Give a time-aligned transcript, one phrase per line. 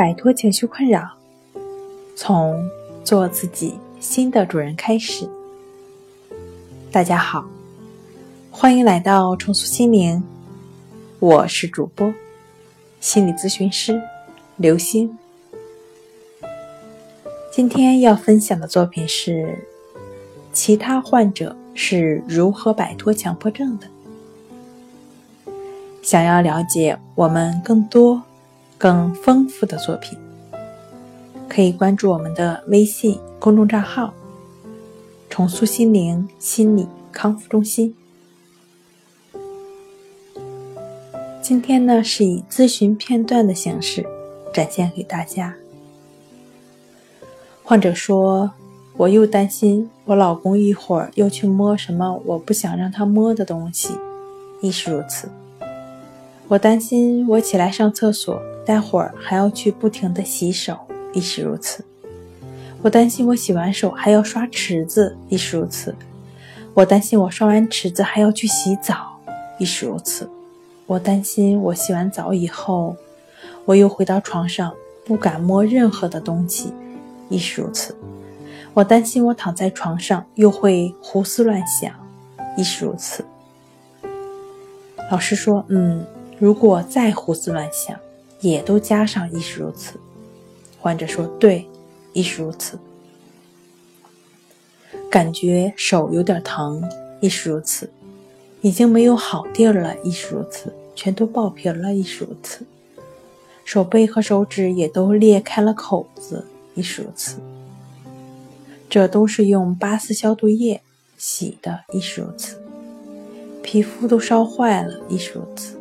[0.00, 1.10] 摆脱情绪困扰，
[2.16, 2.66] 从
[3.04, 5.28] 做自己新的主人开始。
[6.90, 7.44] 大家好，
[8.50, 10.24] 欢迎来到重塑心灵，
[11.18, 12.14] 我是主播
[12.98, 14.00] 心理咨询师
[14.56, 15.18] 刘星。
[17.52, 19.54] 今天要分享的作品是：
[20.50, 23.86] 其他患者是如何摆脱强迫症的。
[26.00, 28.22] 想要了解我们更多、
[28.80, 30.18] 更丰富的作品，
[31.46, 34.14] 可以关注我们的微信公众账号
[35.28, 37.94] “重塑心灵心理康复中心”。
[41.42, 44.06] 今天呢，是以咨询片段的形式
[44.50, 45.54] 展现给大家。
[47.62, 48.50] 患者说
[48.96, 53.92] ：“我又担心我老公一会儿又去摸什么我不想让他摸的东西，
[54.62, 55.28] 亦是如此。”
[56.48, 60.78] 我担心我起来上厕所，待会儿还要去不停的洗手，
[61.12, 61.84] 亦是如此。
[62.82, 65.92] 我担心我洗完手还要刷池子，亦是如此。
[66.72, 69.18] 我担心我刷完池子还要去洗澡，
[69.58, 70.30] 亦是如此。
[70.86, 72.94] 我担心我洗完澡以后，
[73.64, 74.72] 我又回到床上
[75.04, 76.72] 不敢摸任何的东西，
[77.28, 77.96] 亦是如此。
[78.72, 81.92] 我担心我躺在床上又会胡思乱想，
[82.56, 83.24] 亦是如此。
[85.10, 86.06] 老师说：“嗯。”
[86.40, 87.94] 如果再胡思乱想，
[88.40, 89.98] 也都加上亦是如此。
[90.80, 91.66] 患者说：“对，
[92.12, 92.78] 亦是如此。”
[95.10, 96.82] 感觉手有点疼，
[97.20, 97.90] 亦是如此。
[98.62, 100.72] 已经没有好地儿了，亦是如此。
[100.94, 102.66] 全都爆皮了，亦是如此。
[103.64, 106.44] 手背和手指也都裂开了口子，
[106.74, 107.38] 亦是如此。
[108.88, 110.82] 这都是用八四消毒液
[111.16, 112.60] 洗的，亦是如此。
[113.62, 115.76] 皮肤都烧坏了，亦是如此。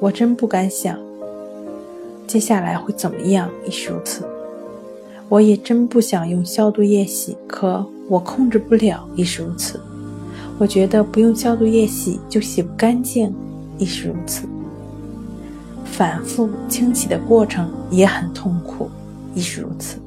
[0.00, 0.98] 我真不敢想，
[2.32, 3.46] 接下来会怎么样？
[3.66, 4.24] 亦是如此。
[5.28, 9.78] 我也真不想用消毒液洗，可我控制不了，亦是如此。
[10.58, 13.30] 我觉得不用消毒液洗就洗不干净，
[13.76, 14.48] 亦是如此。
[15.84, 18.88] 反复清洗的过程也很痛苦，
[19.34, 19.98] 亦是如此。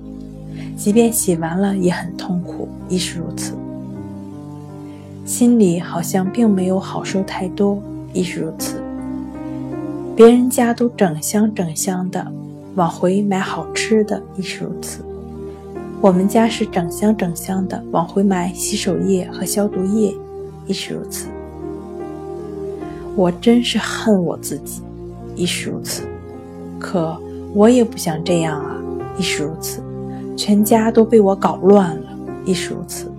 [0.75, 3.53] 即便洗完了也很痛苦，亦是如此。
[5.25, 7.79] 心里好像并没有好受太多，
[8.13, 8.81] 亦是如此。
[10.15, 12.25] 别人家都整箱整箱的
[12.75, 15.03] 往回买好吃的，亦是如此。
[15.99, 20.15] 我们家是整箱整箱的往回买洗手液和消毒液，
[20.67, 21.27] 亦是如此。
[23.13, 24.81] 我真是恨我自己，
[25.35, 26.03] 亦是如此。
[26.79, 27.19] 可
[27.53, 28.73] 我也不想这样啊，
[29.17, 29.81] 亦是如此。
[30.37, 32.07] 全家都被我搞乱了，
[32.45, 33.11] 亦是如此。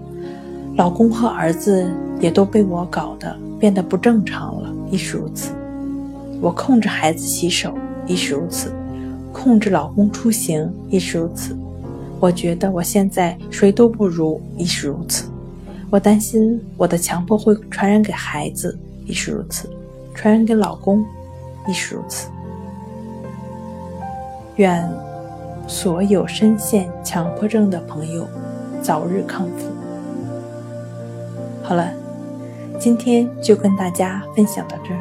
[0.77, 1.91] 老公和儿子
[2.21, 5.53] 也都被我搞得变得不正常了，亦是如此。
[6.41, 7.75] 我控制孩子洗手
[8.07, 8.73] 亦是如此，
[9.33, 11.57] 控制老公出行亦是如此。
[12.21, 15.25] 我觉得我现在谁都不如亦是如此。
[15.91, 19.69] 我担心我的强迫会传染给孩子亦是如此，
[20.15, 21.05] 传染给老公
[21.69, 22.29] 亦是如此。
[24.57, 24.89] 愿
[25.67, 28.27] 所有深陷强迫症的朋友
[28.83, 29.69] 早日康复。
[31.63, 31.93] 好了，
[32.79, 35.01] 今天就跟大家分享到这儿。